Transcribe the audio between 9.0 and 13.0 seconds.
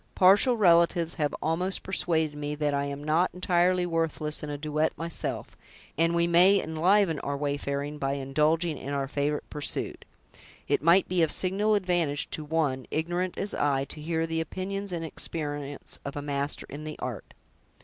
favorite pursuit. It might be of signal advantage to one,